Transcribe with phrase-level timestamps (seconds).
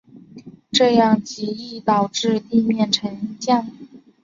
[0.71, 3.69] 这样极易导致地面沉降。